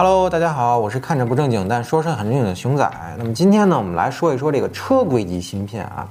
[0.00, 2.88] Hello，大家好，我是看着不正经但说事很正经的熊仔。
[3.18, 6.08] 那么今天呢，我们来说一说这个车规级芯片啊。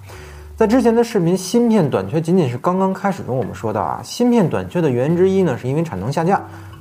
[0.58, 6.38] 在之前的视频，芯片短缺仅仅是刚刚开始中，我们说到啊，芯片短缺的原因之一呢，是因为产能下降；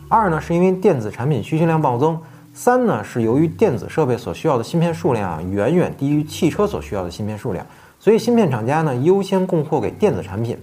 [0.08, 2.16] 二呢，是因为电子产品需求量暴增；
[2.52, 7.64] 三呢，是由于电子设备所需要的芯片数量啊，远远低于汽车所需要的芯片数量，
[8.00, 10.58] 所以芯片厂家呢优先供货给电子产品。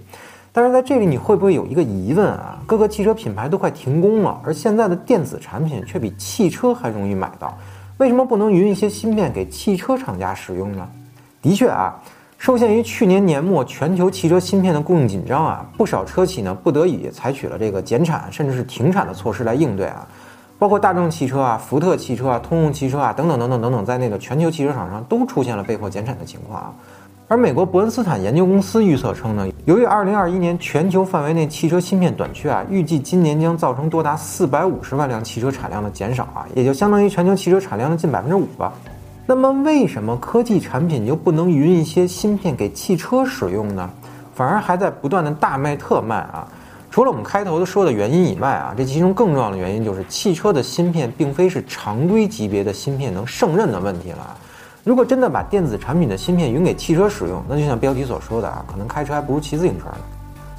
[0.56, 2.60] 但是在这里你会不会有一个疑问啊？
[2.64, 7.58] 各个汽车品牌都快停工了，而现在的电子产品却比汽车还容易买到，
[7.98, 10.88] 为什么不能匀一些芯片给汽车厂家使用呢？
[11.42, 12.00] 的确啊，
[12.38, 20.06] 受限于去年年末全球汽车芯片的供应紧张啊，不少车企呢不得已采取了这个减产甚至是停产的措施来应对啊，
[20.56, 26.72] 包括大众汽车啊、福特汽车啊、通用汽车啊等等等等等等在内的全球汽车厂商都出现了被迫减产的情况啊。
[27.26, 38.74] 而美国伯恩斯坦研究公司预测称呢，由于2021年全球范围内汽车芯片短缺啊，预计今年将造成多达450万辆汽车产量的减少啊，也就相当于全球汽车产量的近百分之五吧。
[39.24, 43.88] 那么为什么科技产品就不能匀一些芯片给汽车使用呢？
[44.34, 46.46] 反而还在不断的大卖特卖啊？
[46.90, 54.36] 除了我们开头的说的原因以外啊，这其中更重要的原因就是汽车的芯片并非是常规级别的芯片能胜任的问题了。
[54.84, 59.96] 如果真的把电子产品的芯片匀给汽车使用，那就像标题所说的啊，可能开车还不如骑自行车呢。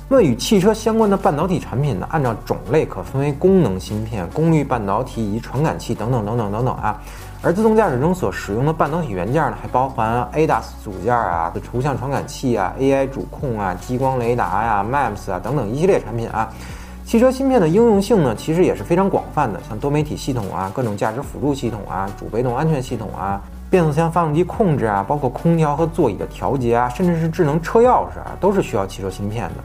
[0.09, 6.99] 那么与汽车相关的半导体产品呢，按照种类可分为功能芯片、功率半导体以及传感器等等等等等等啊。
[7.43, 16.51] 而自动驾驶中所使用的半导体元件呢，还包含 ADAS 组件啊、图像传感器啊、AI 主控啊、激光雷达呀、MAPS 啊等等一系列产品啊。
[17.05, 23.39] 汽车芯片的应用性呢，其实也是非常广泛的，像多媒体系统啊、各种驾驶辅助系统啊、主被动安全系统啊。
[23.75, 29.55] 变速箱发动机控制啊，包括空调和座椅的调节啊，甚至是智能车钥匙啊，都是需要汽车芯片的。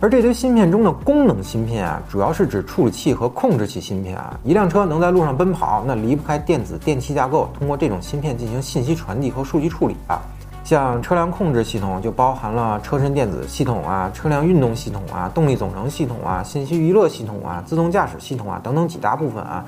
[0.00, 4.36] 而这堆芯片中的功能芯片啊，主要是指处理器和控制器芯片啊。
[4.42, 10.20] 一辆车能在路上奔跑，那离不开电子电气架构，通过这种芯片进行信息传递和数据处理啊。
[10.64, 19.64] 像车辆控制系统就包含了车身电子系统啊、车辆运动系统啊、动力总成系统啊、信息娱乐系统啊、自动驾驶系统啊等等几大部分啊。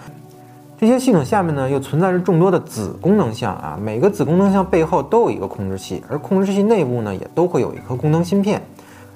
[0.76, 8.60] 这些系统下面呢，又存在着众多的子功能项啊，每个子功能项背后都有一个控制器，而控制器内部呢，也都会有一颗功能芯片。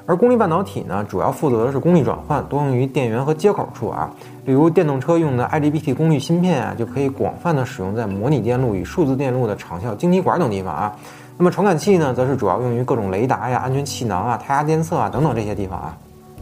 [0.06, 4.10] 而功率半导体呢，主要负责的是功率转换，多用于电源和接口处啊。
[4.46, 10.96] 比如电动车用的 IGBT 功率芯片啊，就可以广泛的使用在模拟电路与数字电路的长效晶体管等地方啊。
[11.36, 15.94] 那么传感器呢，则是主要用于各种雷达呀、安全气囊啊、胎压监测啊等等这些地方啊。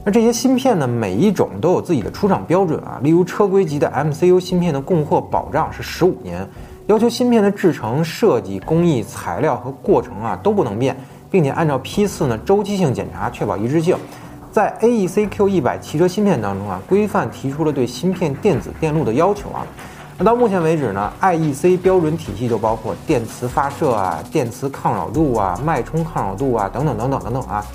[0.06, 3.00] 那这些芯片呢，每一种都有自己的出厂标准啊。
[3.02, 6.48] 例如车规级的 MCU 芯片的供货保障是十五年，
[6.86, 10.96] 要求芯片的制成、设计、工艺、材料和过程啊都不能变，
[11.28, 13.96] 并且按照批次呢周期性检查，确保一致性。
[14.52, 19.66] 在 AEC-Q 一百汽车芯片当中啊，规范提出了对芯片电子电路的要求啊。
[20.16, 27.66] 那到目前为止呢，IEC 标准体系就包括电磁发射啊、电磁抗扰度啊、脉冲抗扰度啊等等等等等等啊。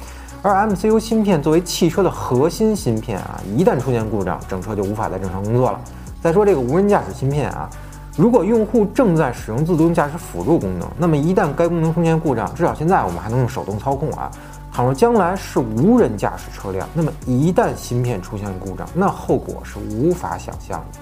[0.44, 5.80] 而 MCU 芯片作为汽车的核心芯片啊，一旦出现故障，整车就无法再正常工作了。
[6.20, 7.70] 再说这个无人驾驶芯片啊，
[8.18, 14.32] 如果用户正在使用自动驾驶辅助功能，那么一旦该功能出现故障，至少现在我们还能用手动操控啊。
[14.74, 21.00] 倘若将来是无人驾驶车辆，那么一旦芯片出现故障，那后果是无法想象的。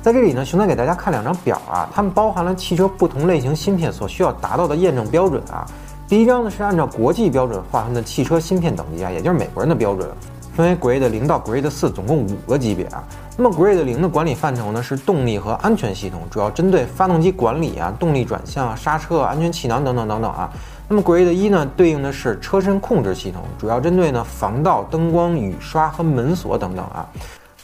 [0.00, 5.66] 在这里呢，熊仔给大家看两张表啊，它们包含了汽车不同类型芯片所需要达到的验证标准啊。
[6.14, 10.08] 第一张呢是按照国际标准划分的汽车芯片等级啊，也就是美国人的标准，
[10.54, 13.02] 分为 Grade 零到 Grade 四，总共五个级别啊。
[13.36, 20.48] 那么 Grade 零的管理范畴呢是动力和安全系统，主要针对发动机管理啊、动力转向啊、刹车、安全气囊等等等等啊。
[20.86, 27.04] 那么 Grade 一呢对应的是车身控制系统，主要针对呢防盗、灯光、雨刷和门锁等等啊。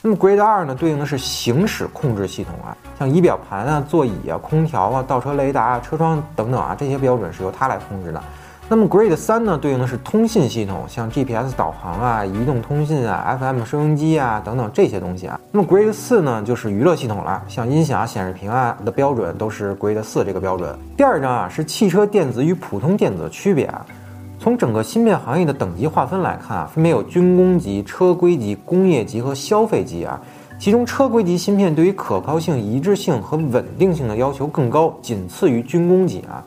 [0.03, 8.19] 那么 Grade 二呢对应的是行驶控制系统啊，像仪表盘啊、座椅啊、空调啊、倒车雷达啊、车窗等等啊，这些标准是由它来控制的。
[8.67, 15.39] 那么 Grade 三呢，对应的是通信系统，像 GPS 导航啊、移动通信啊、FM 收音机啊等等这些东西啊。
[15.51, 20.75] 那么 Grade 四呢，就是娱乐系统了，像音响、显示屏啊的标准都是 Grade 四这个标准。
[20.97, 23.85] 第二张啊，是汽车电子与普通电子的区别啊。
[24.41, 30.19] 从整个芯片行业的等级划分来看啊，分别有军工级、车规级、工业级和消费级啊。
[30.57, 36.43] 其中车规级芯片对于可靠性、一致性和稳定性的要求更高，仅次于军工级啊。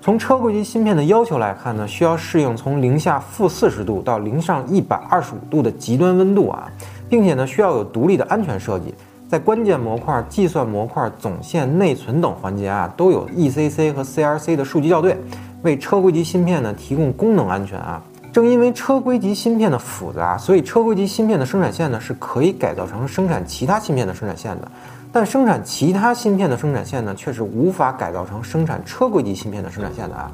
[0.00, 6.72] 从车规级芯片的要求来看呢，需要适应从零下负四十度到零上一百二十五度的极端温度啊，
[7.06, 8.94] 并且呢需要有独立的安全设计，
[9.28, 15.18] 在关键模块、计算模块、总线、内存等环节啊，都有 ECC 和 CRC 的数据校对，
[15.66, 18.00] 为车规级芯片呢提供功能安全啊。
[18.32, 24.70] 正因为车规级芯片的复杂，所以车规级芯片的生产线呢是可以改造成生产其他芯片的生产线的。
[25.10, 30.30] 但生产其他芯片的生产线呢，却是无法改造成生产车规级芯片的生产线的啊。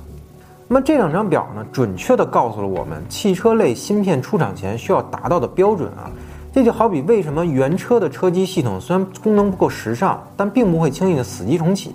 [0.66, 6.10] 那么这两张表呢，准确地告诉了我们汽车类芯片出厂前需要达到的标准啊。
[6.52, 11.92] 这就好比为什么原车的车机系统虽然功能不够时尚，但并不会轻易的死机重启。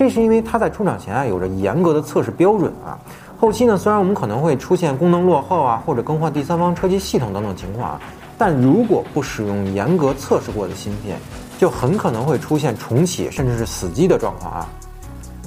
[0.00, 2.96] 这是因为它在出厂前啊有着严格的测试标准啊。
[3.38, 8.00] 后期呢，虽然我们可能会出现功能落后啊，或者更换第三方车机系统等等情况啊，
[8.38, 11.18] 但如果不使用严格测试过的芯片，
[11.58, 14.66] 就很可能会出现重启甚至是死机的状况啊！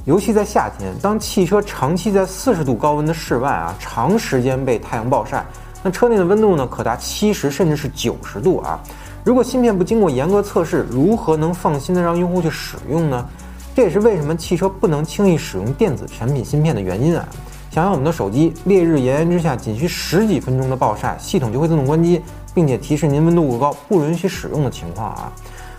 [0.05, 5.43] 尤其在夏天，当汽车长期在四十度高温的室外啊，长时间被太阳暴晒，
[5.81, 8.79] 那车内的温度呢可达七十甚至是九十度啊！
[9.23, 13.27] 如果芯片不经过严格测试，如何能放心的让用户去使用呢？
[13.75, 17.27] 这也是为什么汽车不能轻易使用电子产品芯片的原因啊！
[17.71, 22.21] 想想我们的手机，烈日炎炎之下，仅需十几分钟的暴晒，系统就会自动关机，
[22.53, 25.33] 并且提示您温度过高，不允许使用的情况啊！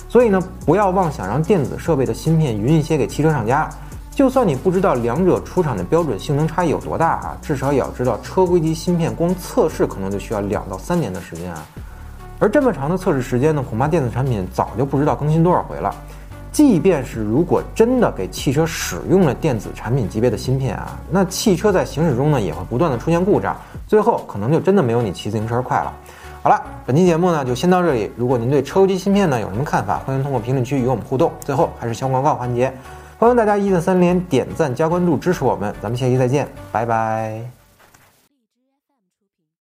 [0.09, 3.71] 所以呢，不要妄想让电子设备的芯片匀一些给汽车厂家。
[4.11, 11.65] 就算你不知道两者出厂的标准性能差异有多大啊，至少也要知道车规级芯片光测试可能就需要两到三年的时间啊。
[12.41, 15.95] 而这么长的测试时间呢，恐怕电子产品早就不知道更新多少回了。
[16.55, 23.57] 即便是如果真的给汽车使用了电子产品级别的芯片啊，那汽车在行驶中呢也会不断的出现故障，
[23.89, 25.93] 最后可能就真的没有你骑自行车快了。
[26.45, 28.09] 好了，本期节目呢就先到这里。
[28.17, 31.33] 如果您对车机芯片呢有什么看法，欢迎通过评论区与我们互动。
[31.41, 32.73] 最后还是小广告环节，
[33.19, 35.75] 欢迎大家一键三连、点赞加关注支持我们。
[35.83, 37.64] 咱们下期再见，拜拜。